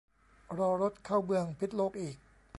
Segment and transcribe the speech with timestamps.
[0.57, 2.17] รอรถเข้าเมืองพิดโลกอีก